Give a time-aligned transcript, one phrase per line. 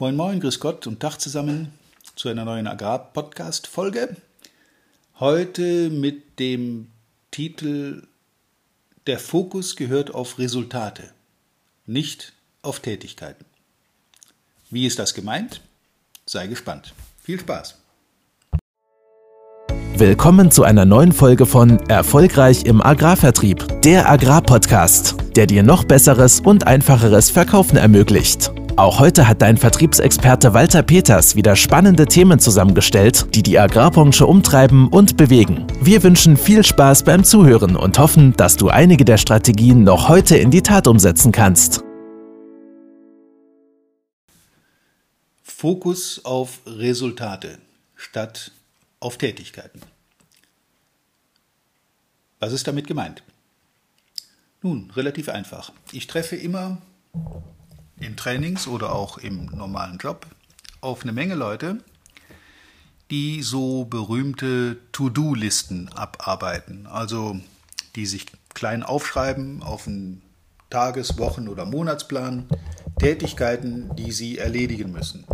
[0.00, 1.74] Moin Moin, Grüß Gott und Tag zusammen
[2.16, 4.16] zu einer neuen Agrar-Podcast-Folge.
[5.18, 6.86] Heute mit dem
[7.30, 8.04] Titel
[9.06, 11.10] Der Fokus gehört auf Resultate,
[11.84, 12.32] nicht
[12.62, 13.44] auf Tätigkeiten.
[14.70, 15.60] Wie ist das gemeint?
[16.24, 16.94] Sei gespannt.
[17.22, 17.76] Viel Spaß!
[19.96, 26.40] Willkommen zu einer neuen Folge von Erfolgreich im Agrarvertrieb, der Agrarpodcast, der dir noch besseres
[26.40, 28.50] und einfacheres Verkaufen ermöglicht.
[28.80, 34.88] Auch heute hat dein Vertriebsexperte Walter Peters wieder spannende Themen zusammengestellt, die die Agrarbranche umtreiben
[34.88, 35.66] und bewegen.
[35.82, 40.38] Wir wünschen viel Spaß beim Zuhören und hoffen, dass du einige der Strategien noch heute
[40.38, 41.84] in die Tat umsetzen kannst.
[45.42, 47.58] Fokus auf Resultate
[47.96, 48.50] statt
[48.98, 49.82] auf Tätigkeiten.
[52.38, 53.22] Was ist damit gemeint?
[54.62, 55.70] Nun, relativ einfach.
[55.92, 56.78] Ich treffe immer
[58.00, 60.26] in Trainings oder auch im normalen Job
[60.80, 61.78] auf eine Menge Leute,
[63.10, 66.86] die so berühmte To-Do-Listen abarbeiten.
[66.86, 67.38] Also
[67.96, 70.22] die sich klein aufschreiben auf einen
[70.70, 72.46] Tages-, Wochen- oder Monatsplan,
[72.98, 75.24] Tätigkeiten, die sie erledigen müssen.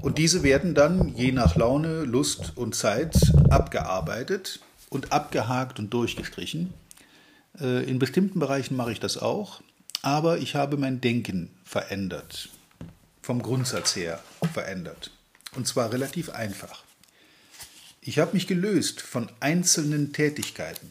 [0.00, 3.16] Und diese werden dann je nach Laune, Lust und Zeit
[3.50, 6.74] abgearbeitet und abgehakt und durchgestrichen.
[7.58, 9.60] Äh, in bestimmten Bereichen mache ich das auch.
[10.04, 12.50] Aber ich habe mein Denken verändert,
[13.22, 15.10] vom Grundsatz her verändert.
[15.56, 16.84] Und zwar relativ einfach.
[18.02, 20.90] Ich habe mich gelöst von einzelnen Tätigkeiten.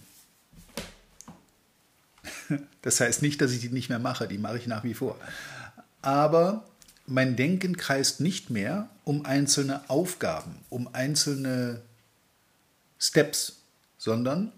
[2.81, 5.17] Das heißt nicht, dass ich die nicht mehr mache, die mache ich nach wie vor.
[6.01, 6.65] Aber
[7.05, 11.81] mein Denken kreist nicht mehr um einzelne Aufgaben, um einzelne
[12.99, 13.61] Steps,
[13.99, 14.51] sondern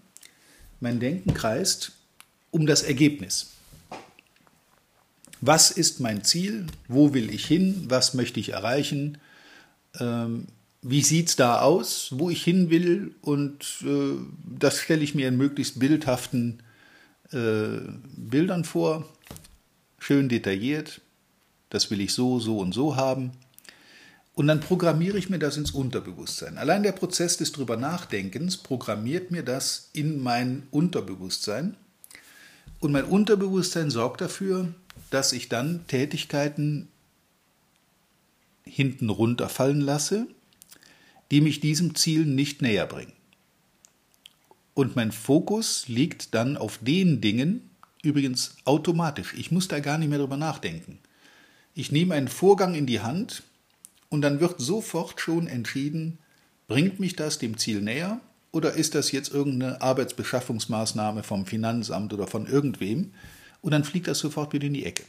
[0.80, 1.92] mein Denken kreist
[2.50, 3.55] um das Ergebnis.
[5.40, 6.66] Was ist mein Ziel?
[6.88, 7.84] Wo will ich hin?
[7.88, 9.18] Was möchte ich erreichen?
[10.00, 10.46] Ähm,
[10.82, 13.14] wie sieht es da aus, wo ich hin will?
[13.20, 14.16] Und äh,
[14.58, 16.62] das stelle ich mir in möglichst bildhaften
[17.32, 17.80] äh,
[18.16, 19.04] Bildern vor,
[19.98, 21.00] schön detailliert.
[21.70, 23.32] Das will ich so, so und so haben.
[24.34, 26.58] Und dann programmiere ich mir das ins Unterbewusstsein.
[26.58, 31.74] Allein der Prozess des drüber Nachdenkens programmiert mir das in mein Unterbewusstsein.
[32.78, 34.74] Und mein Unterbewusstsein sorgt dafür,
[35.10, 36.88] dass ich dann Tätigkeiten
[38.64, 40.26] hinten runterfallen lasse,
[41.30, 43.12] die mich diesem Ziel nicht näher bringen.
[44.74, 47.70] Und mein Fokus liegt dann auf den Dingen,
[48.02, 49.34] übrigens automatisch.
[49.34, 50.98] Ich muss da gar nicht mehr drüber nachdenken.
[51.74, 53.42] Ich nehme einen Vorgang in die Hand
[54.08, 56.18] und dann wird sofort schon entschieden,
[56.68, 58.20] bringt mich das dem Ziel näher
[58.52, 63.12] oder ist das jetzt irgendeine Arbeitsbeschaffungsmaßnahme vom Finanzamt oder von irgendwem,
[63.66, 65.02] und dann fliegt das sofort wieder in die Ecke.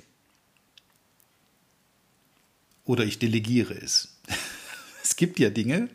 [2.85, 4.17] Oder ich delegiere es.
[5.03, 5.89] Es gibt ja Dinge,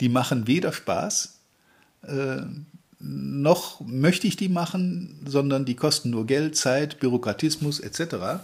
[0.00, 1.38] die machen weder Spaß,
[2.08, 2.38] äh,
[2.98, 8.42] noch möchte ich die machen, sondern die kosten nur Geld, Zeit, Bürokratismus etc.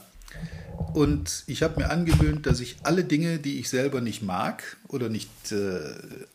[0.94, 5.08] Und ich habe mir angewöhnt, dass ich alle Dinge, die ich selber nicht mag oder
[5.08, 5.80] nicht äh,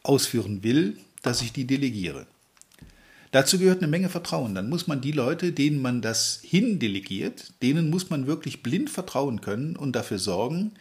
[0.01, 2.25] ausführen will, dass ich die delegiere.
[3.33, 4.53] Dazu gehört eine Menge Vertrauen.
[4.53, 9.41] Dann muss man die Leute, denen man das hindelegiert, denen muss man wirklich blind vertrauen
[9.41, 10.73] können und dafür sorgen,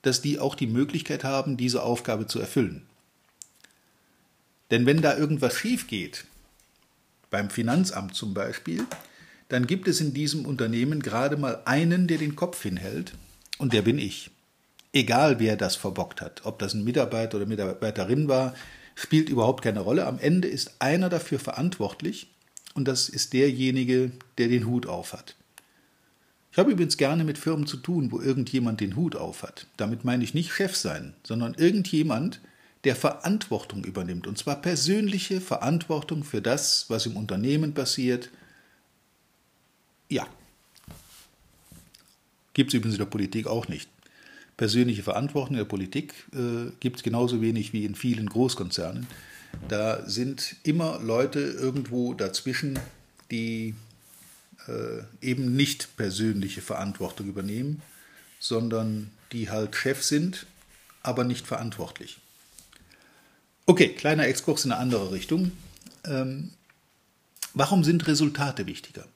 [0.00, 2.86] dass die auch die Möglichkeit haben, diese Aufgabe zu erfüllen.
[4.70, 6.24] Denn wenn da irgendwas schief geht,
[7.28, 8.86] beim Finanzamt zum Beispiel,
[9.50, 13.12] dann gibt es in diesem Unternehmen gerade mal einen, der den Kopf hinhält,
[13.58, 14.30] und der bin ich.
[14.94, 18.54] Egal wer das verbockt hat, ob das ein Mitarbeiter oder Mitarbeiterin war,
[18.98, 20.06] spielt überhaupt keine Rolle.
[20.06, 22.28] Am Ende ist einer dafür verantwortlich
[22.74, 25.36] und das ist derjenige, der den Hut aufhat.
[26.50, 29.66] Ich habe übrigens gerne mit Firmen zu tun, wo irgendjemand den Hut aufhat.
[29.76, 32.40] Damit meine ich nicht Chef sein, sondern irgendjemand,
[32.84, 34.26] der Verantwortung übernimmt.
[34.26, 38.30] Und zwar persönliche Verantwortung für das, was im Unternehmen passiert.
[40.08, 40.26] Ja.
[42.54, 43.88] Gibt es übrigens in der Politik auch nicht
[44.58, 49.06] persönliche Verantwortung in der Politik äh, gibt es genauso wenig wie in vielen Großkonzernen.
[49.68, 52.78] Da sind immer Leute irgendwo dazwischen,
[53.30, 53.74] die
[54.66, 57.80] äh, eben nicht persönliche Verantwortung übernehmen,
[58.40, 60.46] sondern die halt Chef sind,
[61.02, 62.18] aber nicht verantwortlich.
[63.64, 65.52] Okay, kleiner Exkurs in eine andere Richtung.
[66.04, 66.50] Ähm,
[67.54, 69.06] warum sind Resultate wichtiger?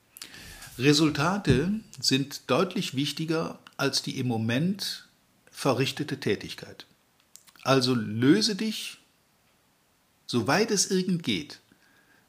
[0.78, 5.08] Resultate sind deutlich wichtiger als die im Moment
[5.52, 6.86] verrichtete Tätigkeit.
[7.62, 8.98] Also löse dich,
[10.26, 11.60] soweit es irgend geht,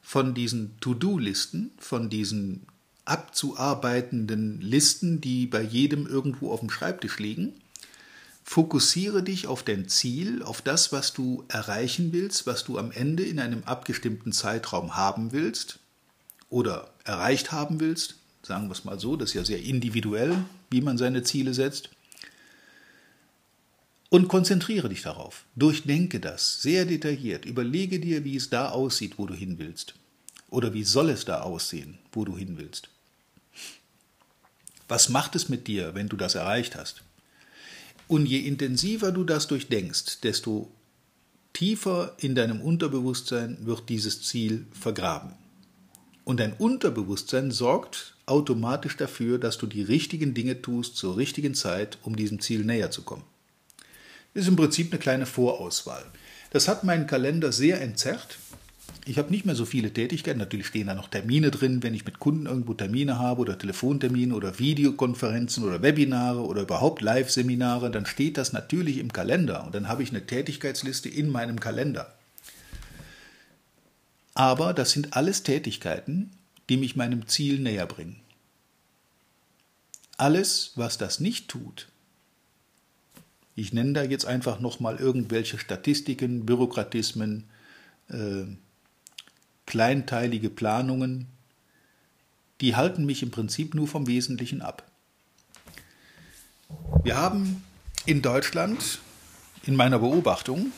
[0.00, 2.66] von diesen To-Do-Listen, von diesen
[3.04, 7.54] abzuarbeitenden Listen, die bei jedem irgendwo auf dem Schreibtisch liegen,
[8.46, 13.24] Fokussiere dich auf dein Ziel, auf das, was du erreichen willst, was du am Ende
[13.24, 15.78] in einem abgestimmten Zeitraum haben willst
[16.50, 18.16] oder erreicht haben willst.
[18.42, 20.36] Sagen wir es mal so, das ist ja sehr individuell,
[20.70, 21.88] wie man seine Ziele setzt.
[24.10, 25.44] Und konzentriere dich darauf.
[25.56, 27.44] Durchdenke das sehr detailliert.
[27.44, 29.94] Überlege dir, wie es da aussieht, wo du hin willst.
[30.50, 32.88] Oder wie soll es da aussehen, wo du hin willst.
[34.86, 37.02] Was macht es mit dir, wenn du das erreicht hast?
[38.06, 40.70] Und je intensiver du das durchdenkst, desto
[41.54, 45.32] tiefer in deinem Unterbewusstsein wird dieses Ziel vergraben.
[46.24, 51.98] Und dein Unterbewusstsein sorgt automatisch dafür, dass du die richtigen Dinge tust zur richtigen Zeit,
[52.02, 53.24] um diesem Ziel näher zu kommen.
[54.34, 56.04] Ist im Prinzip eine kleine Vorauswahl.
[56.50, 58.38] Das hat meinen Kalender sehr entzerrt.
[59.06, 60.38] Ich habe nicht mehr so viele Tätigkeiten.
[60.38, 64.34] Natürlich stehen da noch Termine drin, wenn ich mit Kunden irgendwo Termine habe oder Telefontermine
[64.34, 69.88] oder Videokonferenzen oder Webinare oder überhaupt Live-Seminare, dann steht das natürlich im Kalender und dann
[69.88, 72.14] habe ich eine Tätigkeitsliste in meinem Kalender.
[74.34, 76.30] Aber das sind alles Tätigkeiten,
[76.68, 78.16] die mich meinem Ziel näher bringen.
[80.16, 81.88] Alles, was das nicht tut,
[83.56, 87.44] ich nenne da jetzt einfach nochmal irgendwelche Statistiken, Bürokratismen,
[88.08, 88.44] äh,
[89.66, 91.26] kleinteilige Planungen,
[92.60, 94.90] die halten mich im Prinzip nur vom Wesentlichen ab.
[97.02, 97.62] Wir haben
[98.06, 99.00] in Deutschland,
[99.64, 100.72] in meiner Beobachtung,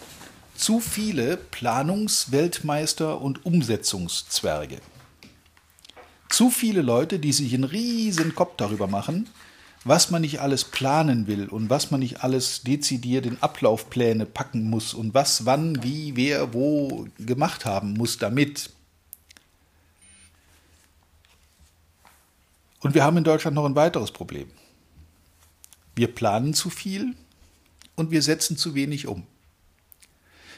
[0.54, 4.80] zu viele Planungsweltmeister und Umsetzungszwerge.
[6.28, 9.28] Zu viele Leute, die sich einen riesen Kopf darüber machen,
[9.86, 14.68] was man nicht alles planen will und was man nicht alles dezidiert in Ablaufpläne packen
[14.68, 18.70] muss und was wann, wie, wer, wo gemacht haben muss damit.
[22.80, 24.50] Und wir haben in Deutschland noch ein weiteres Problem.
[25.94, 27.14] Wir planen zu viel
[27.94, 29.22] und wir setzen zu wenig um.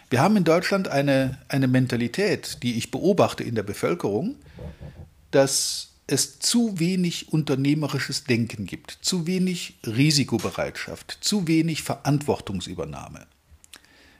[0.09, 4.37] Wir haben in Deutschland eine, eine Mentalität, die ich beobachte in der Bevölkerung,
[5.33, 13.27] dass es zu wenig unternehmerisches Denken gibt, zu wenig Risikobereitschaft, zu wenig Verantwortungsübernahme.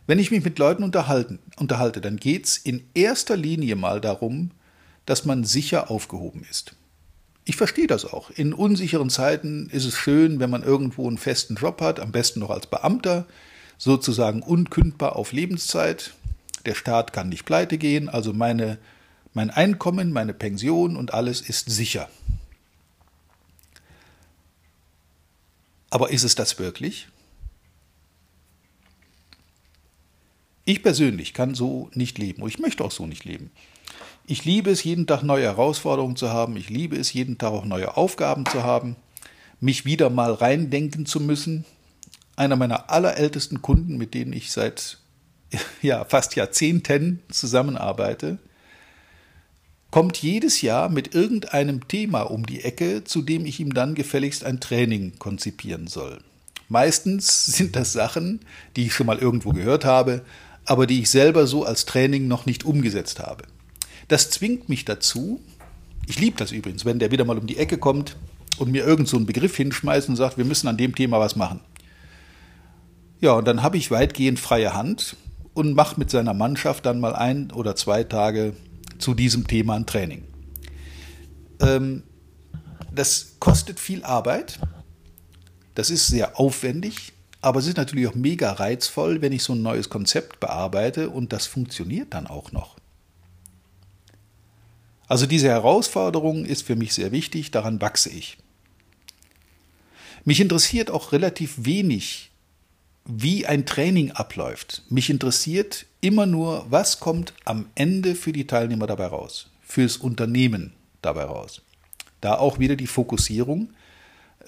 [0.07, 4.53] Wenn ich mich mit Leuten unterhalte, dann geht es in erster Linie mal darum,
[5.07, 6.75] dass man sicher aufgehoben ist.
[7.45, 8.31] Ich verstehe das auch.
[8.31, 12.41] In unsicheren Zeiten ist es schön, wenn man irgendwo einen festen Job hat, am besten
[12.41, 13.27] noch als Beamter,
[13.79, 16.13] sozusagen unkündbar auf Lebenszeit.
[16.67, 18.77] Der Staat kann nicht pleite gehen, also meine,
[19.35, 22.09] mein Einkommen, meine Pension und alles ist sicher.
[25.91, 27.09] Aber ist es das wirklich?
[30.65, 33.51] Ich persönlich kann so nicht leben und ich möchte auch so nicht leben.
[34.27, 36.59] Ich liebe es, jeden Tag neue Herausforderungen zu haben.
[36.59, 38.97] Ich liebe es, jeden Tag auch neue Aufgaben zu haben,
[39.61, 41.65] mich wieder mal reindenken zu müssen.
[42.37, 44.99] Einer meiner allerältesten Kunden, mit denen ich seit
[45.83, 48.39] ja, fast Jahrzehnten zusammenarbeite,
[49.91, 54.45] kommt jedes Jahr mit irgendeinem Thema um die Ecke, zu dem ich ihm dann gefälligst
[54.45, 56.19] ein Training konzipieren soll.
[56.69, 58.41] Meistens sind das Sachen,
[58.77, 60.23] die ich schon mal irgendwo gehört habe,
[60.67, 63.45] aber die ich selber so als Training noch nicht umgesetzt habe.
[64.09, 65.41] Das zwingt mich dazu,
[66.07, 68.17] ich liebe das übrigens, wenn der wieder mal um die Ecke kommt
[68.59, 71.37] und mir irgend so einen Begriff hinschmeißt und sagt, wir müssen an dem Thema was
[71.37, 71.61] machen.
[73.21, 75.17] Ja, und dann habe ich weitgehend freie Hand
[75.55, 78.55] und mache mit seiner Mannschaft dann mal ein oder zwei Tage
[78.99, 80.25] zu diesem Thema ein Training.
[81.61, 82.03] Ähm,
[82.93, 84.59] das kostet viel Arbeit,
[85.75, 89.63] das ist sehr aufwendig, aber es ist natürlich auch mega reizvoll, wenn ich so ein
[89.63, 92.77] neues Konzept bearbeite und das funktioniert dann auch noch.
[95.07, 98.39] Also diese Herausforderung ist für mich sehr wichtig, daran wachse ich.
[100.25, 102.31] Mich interessiert auch relativ wenig,
[103.07, 104.83] wie ein Training abläuft.
[104.91, 110.73] Mich interessiert immer nur, was kommt am Ende für die Teilnehmer dabei raus, fürs Unternehmen
[111.03, 111.63] dabei raus.
[112.21, 113.71] Da auch wieder die Fokussierung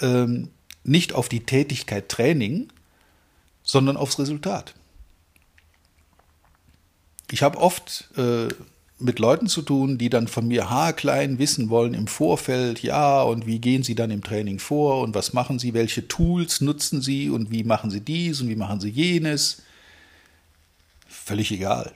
[0.00, 0.50] ähm,
[0.84, 2.68] nicht auf die Tätigkeit Training,
[3.62, 4.74] sondern aufs Resultat.
[7.30, 8.48] Ich habe oft äh,
[8.98, 13.46] mit Leuten zu tun, die dann von mir haarklein wissen wollen im Vorfeld, ja, und
[13.46, 17.30] wie gehen sie dann im Training vor und was machen sie, welche Tools nutzen sie
[17.30, 19.62] und wie machen sie dies und wie machen sie jenes.
[21.10, 21.92] Völlig egal.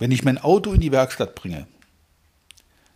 [0.00, 1.68] Wenn ich mein Auto in die Werkstatt bringe,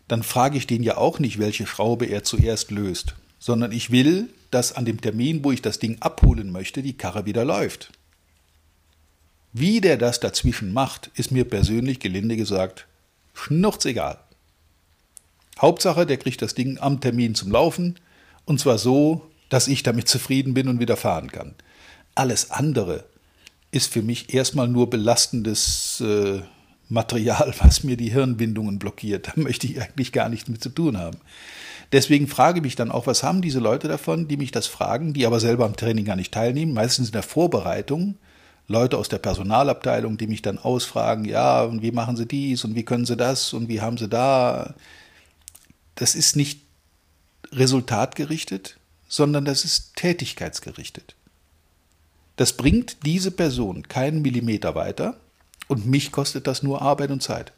[0.09, 4.29] dann frage ich den ja auch nicht, welche Schraube er zuerst löst, sondern ich will,
[4.50, 7.93] dass an dem Termin, wo ich das Ding abholen möchte, die Karre wieder läuft.
[9.52, 12.87] Wie der das dazwischen macht, ist mir persönlich gelinde gesagt
[13.33, 14.19] Schnurzegal.
[15.61, 17.99] Hauptsache, der kriegt das Ding am Termin zum Laufen
[18.45, 21.55] und zwar so, dass ich damit zufrieden bin und wieder fahren kann.
[22.14, 23.05] Alles andere
[23.73, 26.43] ist für mich erstmal nur belastendes äh,
[26.88, 29.29] Material, was mir die Hirnbindungen blockiert.
[29.29, 31.19] Da möchte ich eigentlich gar nichts mit zu tun haben.
[31.91, 35.12] Deswegen frage ich mich dann auch, was haben diese Leute davon, die mich das fragen,
[35.12, 38.17] die aber selber am Training gar nicht teilnehmen, meistens in der Vorbereitung.
[38.69, 42.75] Leute aus der Personalabteilung, die mich dann ausfragen, ja, und wie machen sie dies und
[42.75, 44.75] wie können sie das und wie haben sie da.
[45.97, 46.62] Das ist nicht
[47.52, 51.17] resultatgerichtet, sondern das ist tätigkeitsgerichtet.
[52.43, 55.17] Das bringt diese Person keinen Millimeter weiter
[55.69, 57.53] und mich kostet das nur Arbeit und Zeit.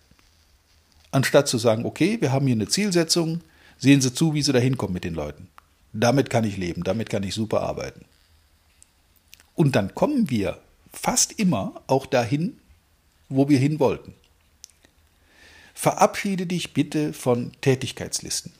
[1.10, 3.40] Anstatt zu sagen, okay, wir haben hier eine Zielsetzung,
[3.78, 5.48] Sehen Sie zu, wie Sie da hinkommen mit den Leuten.
[5.94, 8.04] Damit kann ich leben, damit kann ich super arbeiten.
[9.54, 10.58] Und dann kommen wir
[10.92, 12.58] fast immer auch dahin,
[13.30, 14.12] wo wir hin wollten.
[15.72, 18.52] Verabschiede dich bitte von Tätigkeitslisten.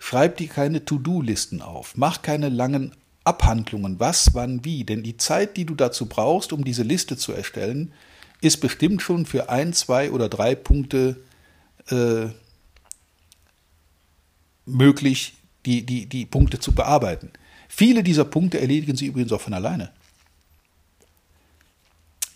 [0.00, 1.96] Schreib dir keine To-Do-Listen auf.
[1.96, 4.84] Mach keine langen Abhandlungen, was, wann, wie.
[4.84, 7.92] Denn die Zeit, die du dazu brauchst, um diese Liste zu erstellen,
[8.40, 11.16] ist bestimmt schon für ein, zwei oder drei Punkte
[11.88, 12.26] äh,
[14.66, 15.34] möglich,
[15.66, 17.30] die, die, die Punkte zu bearbeiten.
[17.68, 19.90] Viele dieser Punkte erledigen sie übrigens auch von alleine.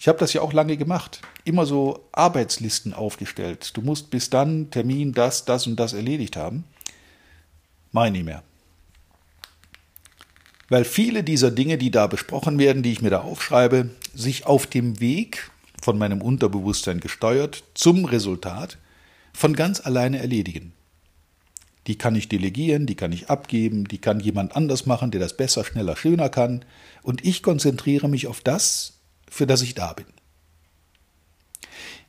[0.00, 1.20] Ich habe das ja auch lange gemacht.
[1.44, 3.76] Immer so Arbeitslisten aufgestellt.
[3.76, 6.64] Du musst bis dann Termin das, das und das erledigt haben.
[7.92, 8.42] Ich nicht mehr.
[10.68, 14.66] Weil viele dieser Dinge, die da besprochen werden, die ich mir da aufschreibe, sich auf
[14.66, 18.78] dem Weg von meinem Unterbewusstsein gesteuert zum Resultat
[19.32, 20.72] von ganz alleine erledigen.
[21.86, 25.36] Die kann ich delegieren, die kann ich abgeben, die kann jemand anders machen, der das
[25.36, 26.64] besser, schneller, schöner kann.
[27.02, 28.98] Und ich konzentriere mich auf das,
[29.30, 30.04] für das ich da bin.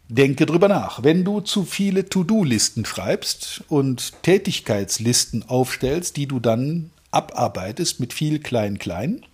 [0.09, 1.03] Denke drüber nach.
[1.03, 8.39] Wenn du zu viele To-Do-Listen schreibst und Tätigkeitslisten aufstellst, die du dann abarbeitest mit viel
[8.39, 9.25] Klein-Klein,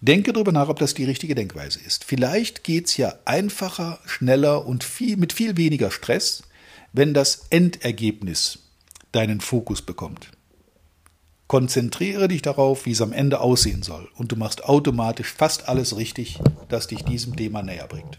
[0.00, 2.04] denke drüber nach, ob das die richtige Denkweise ist.
[2.04, 6.42] Vielleicht geht es ja einfacher, schneller und viel, mit viel weniger Stress,
[6.92, 8.60] wenn das Endergebnis
[9.12, 10.30] deinen Fokus bekommt.
[11.46, 15.96] Konzentriere dich darauf, wie es am Ende aussehen soll, und du machst automatisch fast alles
[15.96, 18.18] richtig, das dich diesem Thema näher bringt.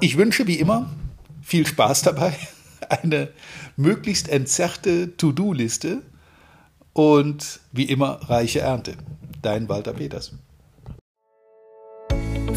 [0.00, 0.90] Ich wünsche wie immer
[1.42, 2.34] viel Spaß dabei,
[2.88, 3.28] eine
[3.76, 6.02] möglichst entzerrte To-Do-Liste
[6.98, 8.96] und wie immer reiche Ernte.
[9.40, 10.32] Dein Walter Peters.